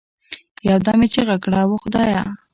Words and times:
يو 0.69 0.77
دم 0.85 0.99
يې 1.03 1.07
چيغه 1.13 1.35
كړه 1.43 1.61
وه 1.69 1.77
خدايه! 1.83 2.23